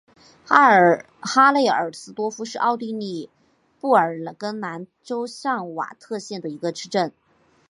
[1.19, 3.29] 哈内尔斯多夫是奥地利
[3.79, 7.13] 布尔根兰州上瓦特县的一个市镇。